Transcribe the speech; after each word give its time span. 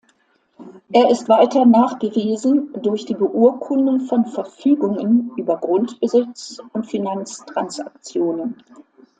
Er 0.91 1.11
ist 1.11 1.29
weiter 1.29 1.63
nachgewiesen 1.63 2.73
durch 2.81 3.05
die 3.05 3.13
Beurkundung 3.13 3.99
von 3.99 4.25
Verfügungen 4.25 5.29
über 5.37 5.57
Grundbesitz 5.57 6.59
und 6.73 6.87
Finanztransaktionen. 6.87 8.63